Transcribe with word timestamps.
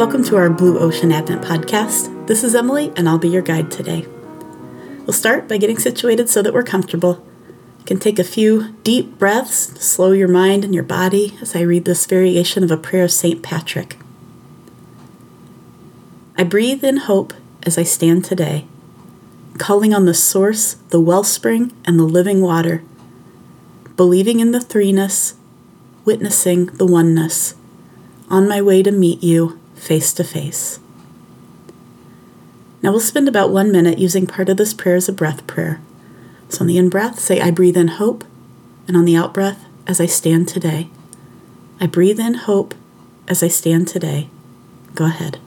Welcome 0.00 0.24
to 0.24 0.36
our 0.36 0.48
Blue 0.48 0.78
Ocean 0.78 1.12
Advent 1.12 1.42
podcast. 1.42 2.26
This 2.26 2.42
is 2.42 2.54
Emily, 2.54 2.90
and 2.96 3.06
I'll 3.06 3.18
be 3.18 3.28
your 3.28 3.42
guide 3.42 3.70
today. 3.70 4.06
We'll 5.00 5.12
start 5.12 5.46
by 5.46 5.58
getting 5.58 5.78
situated 5.78 6.30
so 6.30 6.40
that 6.40 6.54
we're 6.54 6.62
comfortable. 6.62 7.22
You 7.80 7.84
can 7.84 7.98
take 7.98 8.18
a 8.18 8.24
few 8.24 8.72
deep 8.82 9.18
breaths 9.18 9.66
to 9.66 9.82
slow 9.82 10.12
your 10.12 10.26
mind 10.26 10.64
and 10.64 10.74
your 10.74 10.84
body 10.84 11.36
as 11.42 11.54
I 11.54 11.60
read 11.60 11.84
this 11.84 12.06
variation 12.06 12.64
of 12.64 12.70
a 12.70 12.78
prayer 12.78 13.04
of 13.04 13.12
St. 13.12 13.42
Patrick. 13.42 13.98
I 16.34 16.44
breathe 16.44 16.82
in 16.82 16.96
hope 16.96 17.34
as 17.64 17.76
I 17.76 17.82
stand 17.82 18.24
today, 18.24 18.64
calling 19.58 19.92
on 19.92 20.06
the 20.06 20.14
source, 20.14 20.76
the 20.88 20.98
wellspring, 20.98 21.74
and 21.84 21.98
the 21.98 22.04
living 22.04 22.40
water, 22.40 22.82
believing 23.96 24.40
in 24.40 24.52
the 24.52 24.60
threeness, 24.60 25.34
witnessing 26.06 26.66
the 26.68 26.86
oneness, 26.86 27.54
on 28.30 28.48
my 28.48 28.62
way 28.62 28.82
to 28.82 28.90
meet 28.90 29.22
you 29.22 29.59
face 29.80 30.12
to 30.12 30.22
face. 30.22 30.78
Now 32.82 32.90
we'll 32.90 33.00
spend 33.00 33.28
about 33.28 33.50
one 33.50 33.72
minute 33.72 33.98
using 33.98 34.26
part 34.26 34.48
of 34.48 34.56
this 34.56 34.72
prayer 34.74 34.96
as 34.96 35.08
a 35.08 35.12
breath 35.12 35.46
prayer. 35.46 35.80
So 36.48 36.60
on 36.60 36.66
the 36.66 36.78
in 36.78 36.88
breath, 36.88 37.18
say, 37.18 37.40
I 37.40 37.50
breathe 37.50 37.76
in 37.76 37.88
hope, 37.88 38.24
and 38.86 38.96
on 38.96 39.04
the 39.04 39.16
out 39.16 39.34
breath, 39.34 39.64
as 39.86 40.00
I 40.00 40.06
stand 40.06 40.48
today. 40.48 40.88
I 41.80 41.86
breathe 41.86 42.20
in 42.20 42.34
hope 42.34 42.74
as 43.28 43.42
I 43.42 43.48
stand 43.48 43.88
today. 43.88 44.28
Go 44.94 45.06
ahead. 45.06 45.38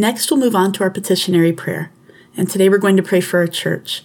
Next, 0.00 0.30
we'll 0.30 0.40
move 0.40 0.56
on 0.56 0.72
to 0.72 0.82
our 0.82 0.88
petitionary 0.88 1.52
prayer. 1.52 1.92
And 2.34 2.48
today 2.48 2.70
we're 2.70 2.78
going 2.78 2.96
to 2.96 3.02
pray 3.02 3.20
for 3.20 3.40
our 3.40 3.46
church. 3.46 4.02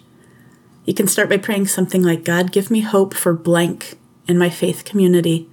You 0.83 0.93
can 0.93 1.07
start 1.07 1.29
by 1.29 1.37
praying 1.37 1.67
something 1.67 2.03
like, 2.03 2.25
God, 2.25 2.51
give 2.51 2.69
me 2.69 2.81
hope 2.81 3.13
for 3.13 3.31
blank 3.31 3.97
in 4.27 4.37
my 4.37 4.49
faith 4.49 4.83
community. 4.83 5.49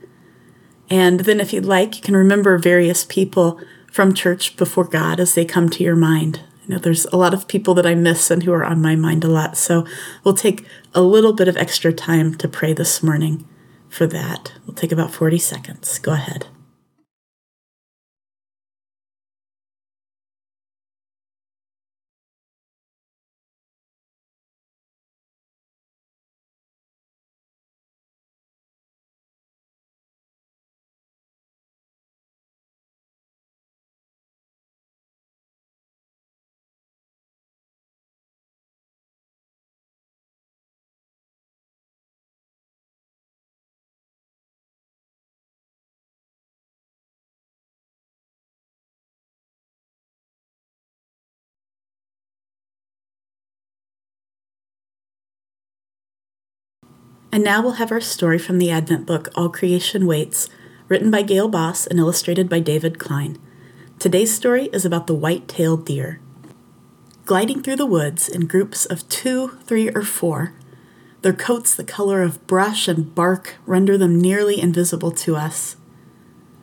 And 0.90 1.20
then, 1.20 1.38
if 1.38 1.52
you'd 1.52 1.64
like, 1.64 1.94
you 1.94 2.02
can 2.02 2.16
remember 2.16 2.58
various 2.58 3.04
people 3.04 3.60
from 3.92 4.14
church 4.14 4.56
before 4.56 4.82
God 4.82 5.20
as 5.20 5.36
they 5.36 5.44
come 5.44 5.68
to 5.70 5.84
your 5.84 5.94
mind. 5.94 6.40
I 6.64 6.72
know 6.72 6.78
there's 6.78 7.04
a 7.06 7.16
lot 7.16 7.34
of 7.34 7.46
people 7.46 7.74
that 7.74 7.86
I 7.86 7.94
miss 7.94 8.28
and 8.28 8.42
who 8.42 8.52
are 8.52 8.64
on 8.64 8.82
my 8.82 8.96
mind 8.96 9.22
a 9.22 9.28
lot. 9.28 9.56
So 9.56 9.86
we'll 10.24 10.34
take 10.34 10.66
a 10.92 11.02
little 11.02 11.34
bit 11.34 11.46
of 11.46 11.56
extra 11.56 11.92
time 11.92 12.34
to 12.38 12.48
pray 12.48 12.72
this 12.72 13.00
morning 13.00 13.46
for 13.88 14.08
that. 14.08 14.54
We'll 14.66 14.74
take 14.74 14.90
about 14.90 15.14
40 15.14 15.38
seconds. 15.38 16.00
Go 16.00 16.14
ahead. 16.14 16.48
And 57.34 57.42
now 57.42 57.62
we'll 57.62 57.72
have 57.72 57.90
our 57.90 58.00
story 58.00 58.38
from 58.38 58.58
the 58.58 58.70
Advent 58.70 59.06
book, 59.06 59.30
All 59.34 59.48
Creation 59.48 60.06
Waits, 60.06 60.50
written 60.86 61.10
by 61.10 61.22
Gayle 61.22 61.48
Boss 61.48 61.86
and 61.86 61.98
illustrated 61.98 62.46
by 62.46 62.60
David 62.60 62.98
Klein. 62.98 63.38
Today's 63.98 64.34
story 64.34 64.66
is 64.66 64.84
about 64.84 65.06
the 65.06 65.14
white 65.14 65.48
tailed 65.48 65.86
deer. 65.86 66.20
Gliding 67.24 67.62
through 67.62 67.76
the 67.76 67.86
woods 67.86 68.28
in 68.28 68.46
groups 68.46 68.84
of 68.84 69.08
two, 69.08 69.56
three, 69.64 69.88
or 69.88 70.02
four, 70.02 70.52
their 71.22 71.32
coats 71.32 71.74
the 71.74 71.84
color 71.84 72.20
of 72.22 72.46
brush 72.46 72.86
and 72.86 73.14
bark 73.14 73.54
render 73.64 73.96
them 73.96 74.20
nearly 74.20 74.60
invisible 74.60 75.12
to 75.12 75.34
us. 75.34 75.76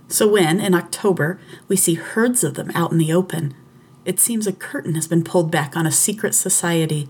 So 0.07 0.27
when, 0.27 0.59
in 0.59 0.75
October, 0.75 1.39
we 1.67 1.77
see 1.77 1.95
herds 1.95 2.43
of 2.43 2.53
them 2.53 2.69
out 2.75 2.91
in 2.91 2.99
the 2.99 3.11
open, 3.11 3.55
it 4.05 4.19
seems 4.19 4.45
a 4.45 4.53
curtain 4.53 4.93
has 4.93 5.07
been 5.07 5.23
pulled 5.23 5.49
back 5.49 5.75
on 5.75 5.87
a 5.87 5.91
secret 5.91 6.35
society. 6.35 7.09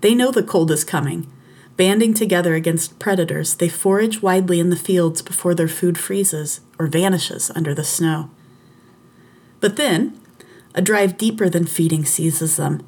They 0.00 0.14
know 0.14 0.30
the 0.30 0.42
cold 0.42 0.70
is 0.70 0.82
coming 0.82 1.30
Banding 1.76 2.14
together 2.14 2.54
against 2.54 3.00
predators, 3.00 3.56
they 3.56 3.68
forage 3.68 4.22
widely 4.22 4.60
in 4.60 4.70
the 4.70 4.76
fields 4.76 5.22
before 5.22 5.54
their 5.54 5.68
food 5.68 5.98
freezes 5.98 6.60
or 6.78 6.86
vanishes 6.86 7.50
under 7.54 7.74
the 7.74 7.82
snow. 7.82 8.30
But 9.60 9.76
then, 9.76 10.18
a 10.74 10.82
drive 10.82 11.18
deeper 11.18 11.48
than 11.48 11.66
feeding 11.66 12.04
seizes 12.04 12.56
them. 12.56 12.86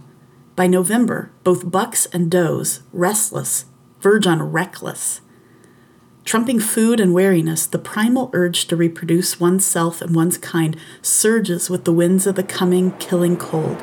By 0.54 0.68
November, 0.68 1.32
both 1.42 1.70
bucks 1.70 2.06
and 2.06 2.30
does, 2.30 2.82
restless, 2.92 3.64
verge 4.00 4.26
on 4.26 4.40
reckless. 4.52 5.20
Trumping 6.24 6.60
food 6.60 7.00
and 7.00 7.12
wariness, 7.12 7.66
the 7.66 7.78
primal 7.78 8.30
urge 8.32 8.66
to 8.66 8.76
reproduce 8.76 9.40
oneself 9.40 10.00
and 10.00 10.14
one's 10.14 10.38
kind 10.38 10.76
surges 11.02 11.68
with 11.68 11.84
the 11.84 11.92
winds 11.92 12.26
of 12.26 12.36
the 12.36 12.42
coming, 12.42 12.92
killing 12.98 13.36
cold. 13.36 13.78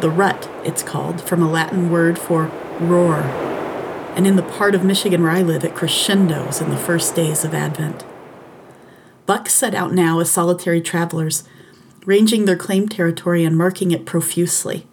The 0.00 0.10
rut, 0.10 0.48
it's 0.64 0.82
called, 0.82 1.22
from 1.22 1.42
a 1.42 1.50
Latin 1.50 1.90
word 1.90 2.18
for 2.18 2.50
roar 2.80 3.49
and 4.14 4.26
in 4.26 4.36
the 4.36 4.42
part 4.42 4.74
of 4.74 4.84
Michigan 4.84 5.22
where 5.22 5.30
I 5.30 5.42
live, 5.42 5.64
it 5.64 5.74
crescendos 5.74 6.60
in 6.60 6.70
the 6.70 6.76
first 6.76 7.14
days 7.14 7.44
of 7.44 7.54
Advent. 7.54 8.04
Bucks 9.26 9.54
set 9.54 9.74
out 9.74 9.92
now 9.92 10.20
as 10.20 10.30
solitary 10.30 10.80
travelers, 10.80 11.44
ranging 12.04 12.44
their 12.44 12.56
claimed 12.56 12.90
territory 12.90 13.44
and 13.44 13.56
marking 13.56 13.90
it 13.92 14.06
profusely. 14.06 14.86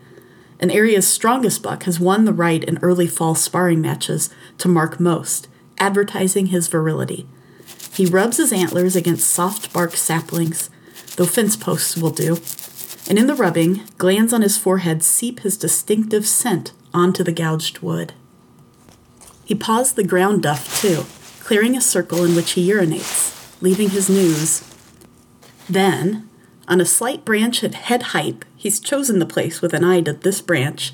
An 0.59 0.71
area's 0.71 1.07
strongest 1.07 1.61
buck 1.61 1.83
has 1.83 1.99
won 1.99 2.25
the 2.25 2.33
right 2.33 2.63
in 2.63 2.79
early 2.79 3.07
fall 3.07 3.35
sparring 3.35 3.81
matches 3.81 4.29
to 4.57 4.67
mark 4.67 4.99
most, 4.99 5.47
advertising 5.77 6.47
his 6.47 6.67
virility. 6.67 7.27
He 7.93 8.05
rubs 8.05 8.37
his 8.37 8.53
antlers 8.53 8.95
against 8.95 9.29
soft 9.29 9.73
bark 9.73 9.95
saplings, 9.95 10.69
though 11.15 11.25
fence 11.25 11.55
posts 11.55 11.97
will 11.97 12.11
do, 12.11 12.37
and 13.09 13.17
in 13.17 13.27
the 13.27 13.35
rubbing, 13.35 13.81
glands 13.97 14.33
on 14.33 14.41
his 14.41 14.57
forehead 14.57 15.01
seep 15.01 15.39
his 15.39 15.57
distinctive 15.57 16.27
scent 16.27 16.73
onto 16.93 17.23
the 17.23 17.31
gouged 17.31 17.79
wood. 17.79 18.13
He 19.47 19.55
paws 19.55 19.93
the 19.93 20.03
ground 20.03 20.43
duff, 20.43 20.81
too, 20.81 21.05
clearing 21.39 21.77
a 21.77 21.79
circle 21.79 22.25
in 22.25 22.35
which 22.35 22.51
he 22.51 22.69
urinates, 22.69 23.61
leaving 23.61 23.91
his 23.91 24.09
news. 24.09 24.61
Then, 25.69 26.27
on 26.67 26.81
a 26.81 26.85
slight 26.85 27.23
branch 27.23 27.63
at 27.63 27.73
head 27.73 28.03
height, 28.11 28.43
he's 28.57 28.81
chosen 28.81 29.19
the 29.19 29.25
place 29.25 29.61
with 29.61 29.73
an 29.73 29.85
eye 29.85 30.01
to 30.01 30.11
this 30.11 30.41
branch. 30.41 30.91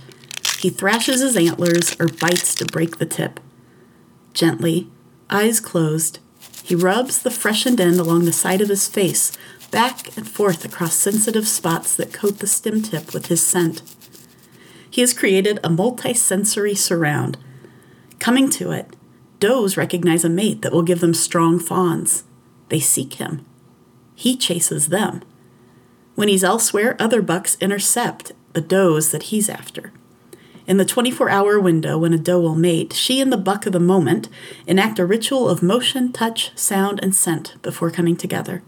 He 0.60 0.70
thrashes 0.70 1.22
his 1.22 1.36
antlers 1.36 2.00
or 2.00 2.08
bites 2.08 2.54
to 2.54 2.66
break 2.66 3.00
the 3.00 3.08
tip. 3.08 3.40
Gently, 4.36 4.88
eyes 5.32 5.60
closed, 5.60 6.20
he 6.62 6.76
rubs 6.76 7.24
the 7.24 7.32
freshened 7.32 7.82
end 7.82 8.00
along 8.00 8.26
the 8.26 8.32
side 8.32 8.62
of 8.62 8.70
his 8.70 8.88
face, 8.88 9.32
back 9.72 10.16
and 10.16 10.30
forth 10.30 10.64
across 10.64 10.94
sensitive 10.94 11.48
spots 11.48 11.96
that 11.96 12.14
coat 12.14 12.38
the 12.38 12.46
stem 12.46 12.84
tip 12.84 13.16
with 13.16 13.30
his 13.30 13.44
scent. 13.44 13.82
He 14.92 15.02
has 15.02 15.12
created 15.12 15.60
a 15.64 15.72
multi-sensory 15.72 16.76
surround 16.76 17.40
Coming 18.24 18.50
to 18.52 18.72
it, 18.72 18.96
does 19.42 19.76
recognize 19.76 20.24
a 20.24 20.30
mate 20.30 20.62
that 20.62 20.72
will 20.72 20.82
give 20.82 21.02
them 21.02 21.14
strong 21.14 21.60
fawns. 21.60 22.24
They 22.70 22.80
seek 22.80 23.16
him. 23.16 23.46
He 24.16 24.38
chases 24.38 24.88
them. 24.88 25.24
When 26.16 26.30
he's 26.30 26.42
elsewhere, 26.42 26.96
other 27.00 27.22
bucks 27.22 27.58
intercept 27.60 28.32
the 28.54 28.62
does 28.62 29.12
that 29.12 29.24
he's 29.24 29.50
after. 29.50 29.92
In 30.66 30.78
the 30.78 30.86
24 30.86 31.30
hour 31.30 31.60
window 31.60 31.98
when 31.98 32.14
a 32.14 32.18
doe 32.18 32.40
will 32.40 32.56
mate, 32.56 32.94
she 32.94 33.20
and 33.20 33.30
the 33.30 33.36
buck 33.36 33.66
of 33.66 33.74
the 33.74 33.80
moment 33.82 34.30
enact 34.66 35.00
a 35.00 35.06
ritual 35.06 35.50
of 35.50 35.62
motion, 35.62 36.14
touch, 36.14 36.58
sound, 36.58 37.02
and 37.04 37.14
scent 37.14 37.62
before 37.62 37.92
coming 37.92 38.16
together. 38.16 38.64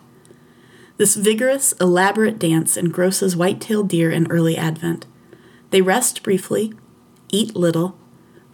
This 0.97 1.15
vigorous, 1.15 1.71
elaborate 1.79 2.37
dance 2.39 2.75
engrosses 2.75 3.37
white 3.37 3.61
tailed 3.61 3.87
deer 3.87 4.11
in 4.11 4.29
early 4.29 4.57
Advent. 4.57 5.05
They 5.69 5.79
rest 5.79 6.23
briefly, 6.23 6.73
eat 7.31 7.55
little, 7.55 7.97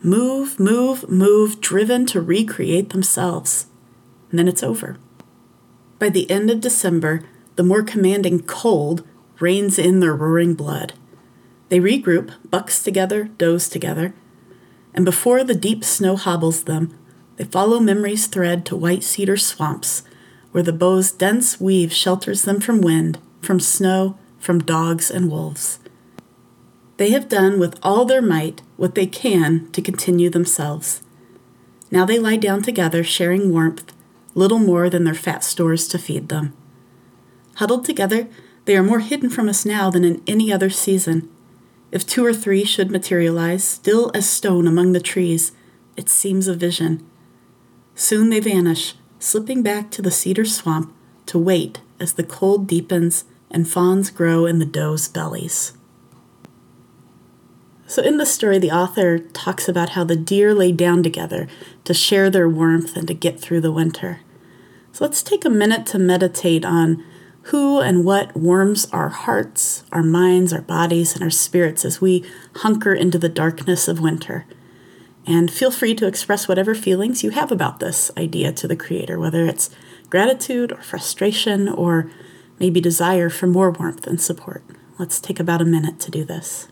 move, 0.01 0.59
move, 0.59 1.09
move, 1.09 1.61
driven 1.61 2.05
to 2.07 2.21
recreate 2.21 2.89
themselves. 2.89 3.67
And 4.29 4.39
then 4.39 4.47
it's 4.47 4.63
over. 4.63 4.97
By 5.99 6.09
the 6.09 6.29
end 6.29 6.49
of 6.49 6.61
December, 6.61 7.23
the 7.55 7.63
more 7.63 7.83
commanding 7.83 8.41
cold 8.41 9.07
reins 9.39 9.77
in 9.77 9.99
their 9.99 10.15
roaring 10.15 10.53
blood. 10.53 10.93
They 11.69 11.79
regroup, 11.79 12.33
bucks 12.49 12.83
together, 12.83 13.25
does 13.37 13.69
together, 13.69 14.13
and 14.93 15.05
before 15.05 15.43
the 15.43 15.55
deep 15.55 15.83
snow 15.83 16.15
hobbles 16.15 16.63
them, 16.63 16.97
they 17.37 17.43
follow 17.43 17.79
memory's 17.79 18.27
thread 18.27 18.65
to 18.67 18.75
white 18.75 19.03
cedar 19.03 19.37
swamps, 19.37 20.03
where 20.51 20.63
the 20.63 20.73
bough's 20.73 21.11
dense 21.11 21.59
weave 21.61 21.93
shelters 21.93 22.43
them 22.43 22.59
from 22.59 22.81
wind, 22.81 23.19
from 23.41 23.59
snow, 23.59 24.17
from 24.37 24.59
dogs 24.59 25.09
and 25.09 25.31
wolves. 25.31 25.79
They 27.01 27.09
have 27.13 27.29
done 27.29 27.57
with 27.57 27.79
all 27.81 28.05
their 28.05 28.21
might 28.21 28.61
what 28.77 28.93
they 28.93 29.07
can 29.07 29.71
to 29.71 29.81
continue 29.81 30.29
themselves. 30.29 31.01
Now 31.89 32.05
they 32.05 32.19
lie 32.19 32.35
down 32.35 32.61
together, 32.61 33.03
sharing 33.03 33.51
warmth, 33.51 33.91
little 34.35 34.59
more 34.59 34.87
than 34.87 35.03
their 35.03 35.15
fat 35.15 35.43
stores 35.43 35.87
to 35.87 35.97
feed 35.97 36.29
them. 36.29 36.53
Huddled 37.55 37.85
together, 37.85 38.27
they 38.65 38.77
are 38.77 38.83
more 38.83 38.99
hidden 38.99 39.31
from 39.31 39.49
us 39.49 39.65
now 39.65 39.89
than 39.89 40.05
in 40.05 40.21
any 40.27 40.53
other 40.53 40.69
season, 40.69 41.27
if 41.91 42.05
two 42.05 42.23
or 42.23 42.35
three 42.35 42.63
should 42.63 42.91
materialize, 42.91 43.63
still 43.63 44.11
as 44.13 44.29
stone 44.29 44.67
among 44.67 44.91
the 44.91 44.99
trees, 44.99 45.53
it 45.97 46.07
seems 46.07 46.47
a 46.47 46.53
vision. 46.53 47.03
Soon 47.95 48.29
they 48.29 48.39
vanish, 48.39 48.93
slipping 49.17 49.63
back 49.63 49.89
to 49.89 50.03
the 50.03 50.11
cedar 50.11 50.45
swamp 50.45 50.93
to 51.25 51.39
wait 51.39 51.81
as 51.99 52.13
the 52.13 52.23
cold 52.23 52.67
deepens 52.67 53.25
and 53.49 53.67
fawns 53.67 54.11
grow 54.11 54.45
in 54.45 54.59
the 54.59 54.67
does' 54.67 55.07
bellies. 55.07 55.73
So, 57.91 58.01
in 58.01 58.15
the 58.15 58.25
story, 58.25 58.57
the 58.57 58.71
author 58.71 59.19
talks 59.19 59.67
about 59.67 59.89
how 59.89 60.05
the 60.05 60.15
deer 60.15 60.55
lay 60.55 60.71
down 60.71 61.03
together 61.03 61.49
to 61.83 61.93
share 61.93 62.29
their 62.29 62.47
warmth 62.47 62.95
and 62.95 63.05
to 63.09 63.13
get 63.13 63.37
through 63.37 63.59
the 63.59 63.71
winter. 63.73 64.21
So, 64.93 65.03
let's 65.03 65.21
take 65.21 65.43
a 65.43 65.49
minute 65.49 65.85
to 65.87 65.99
meditate 65.99 66.63
on 66.63 67.03
who 67.47 67.81
and 67.81 68.05
what 68.05 68.33
warms 68.33 68.85
our 68.93 69.09
hearts, 69.09 69.83
our 69.91 70.03
minds, 70.03 70.53
our 70.53 70.61
bodies, 70.61 71.13
and 71.15 71.21
our 71.21 71.29
spirits 71.29 71.83
as 71.83 71.99
we 71.99 72.23
hunker 72.55 72.93
into 72.93 73.19
the 73.19 73.27
darkness 73.27 73.89
of 73.89 73.99
winter. 73.99 74.45
And 75.27 75.51
feel 75.51 75.69
free 75.69 75.93
to 75.95 76.07
express 76.07 76.47
whatever 76.47 76.73
feelings 76.73 77.25
you 77.25 77.31
have 77.31 77.51
about 77.51 77.81
this 77.81 78.09
idea 78.17 78.53
to 78.53 78.69
the 78.69 78.77
Creator, 78.77 79.19
whether 79.19 79.45
it's 79.45 79.69
gratitude 80.09 80.71
or 80.71 80.81
frustration 80.81 81.67
or 81.67 82.09
maybe 82.57 82.79
desire 82.79 83.29
for 83.29 83.47
more 83.47 83.69
warmth 83.69 84.07
and 84.07 84.21
support. 84.21 84.63
Let's 84.97 85.19
take 85.19 85.41
about 85.41 85.61
a 85.61 85.65
minute 85.65 85.99
to 85.99 86.09
do 86.09 86.23
this. 86.23 86.69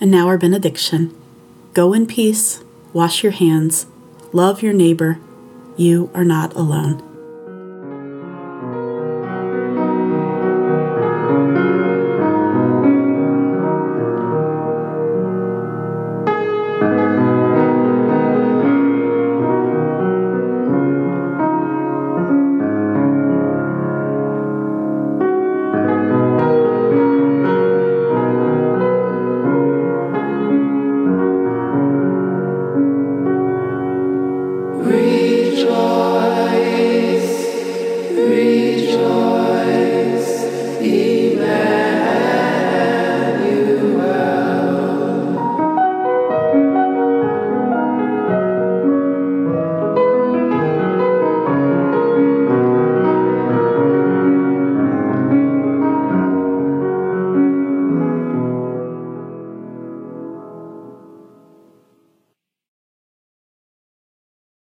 And 0.00 0.10
now 0.10 0.26
our 0.26 0.38
benediction. 0.38 1.14
Go 1.72 1.92
in 1.92 2.06
peace, 2.06 2.62
wash 2.92 3.22
your 3.22 3.32
hands, 3.32 3.86
love 4.32 4.62
your 4.62 4.72
neighbor. 4.72 5.18
You 5.76 6.10
are 6.14 6.24
not 6.24 6.54
alone. 6.54 7.02